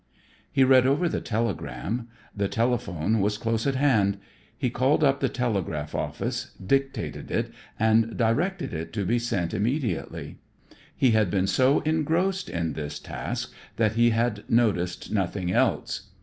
He 0.51 0.63
read 0.63 0.87
over 0.87 1.07
the 1.07 1.21
telegram. 1.21 2.07
The 2.35 2.47
telephone 2.47 3.19
was 3.19 3.37
close 3.37 3.67
at 3.67 3.75
hand. 3.75 4.17
He 4.57 4.71
called 4.71 5.03
up 5.03 5.19
the 5.19 5.29
telegraph 5.29 5.93
office, 5.93 6.53
dictated 6.55 7.29
it 7.29 7.53
and 7.79 8.17
directed 8.17 8.73
it 8.73 8.93
to 8.93 9.05
be 9.05 9.19
sent 9.19 9.53
immediately. 9.53 10.39
He 10.95 11.11
had 11.11 11.29
been 11.29 11.45
so 11.45 11.81
engrossed 11.81 12.49
in 12.49 12.73
this 12.73 12.97
task 12.97 13.53
that 13.75 13.91
he 13.91 14.09
had 14.09 14.43
noticed 14.49 15.11
nothing 15.11 15.51
else. 15.53 16.09